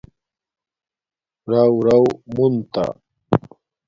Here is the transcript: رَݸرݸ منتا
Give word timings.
رَݸرݸ 1.49 1.97
منتا 2.35 2.85